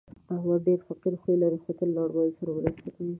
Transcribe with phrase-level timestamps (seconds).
[0.35, 3.09] احمد ډېر فقیر خوی لري، تل له اړمنو سره مرسته کوي.